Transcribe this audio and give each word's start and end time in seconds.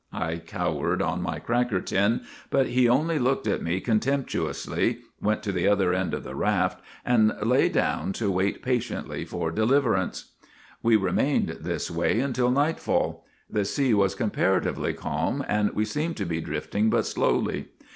I 0.11 0.37
cowered 0.37 0.99
on 0.99 1.21
my 1.21 1.37
cracker 1.37 1.79
tin, 1.79 2.21
but 2.49 2.65
he 2.65 2.89
only 2.89 3.19
looked 3.19 3.45
at 3.45 3.61
me 3.61 3.79
contemptuously, 3.79 5.01
went 5.21 5.43
to 5.43 5.51
the 5.51 5.67
other 5.67 5.93
end 5.93 6.15
of 6.15 6.23
the 6.23 6.33
raft, 6.33 6.81
and 7.05 7.33
lay 7.43 7.69
down 7.69 8.11
to 8.13 8.31
wait 8.31 8.63
patiently 8.63 9.25
for 9.25 9.51
deliver 9.51 9.93
ance." 9.95 10.31
We 10.81 10.95
remained 10.95 11.49
this 11.59 11.91
way 11.91 12.19
until 12.19 12.49
nightfall. 12.49 13.23
The 13.47 13.63
sea 13.63 13.93
was 13.93 14.15
comparatively 14.15 14.93
calm, 14.95 15.45
and 15.47 15.69
we 15.75 15.85
seemed 15.85 16.17
to 16.17 16.25
be 16.25 16.41
drifting 16.41 16.89
but 16.89 17.05
slowly. 17.05 17.67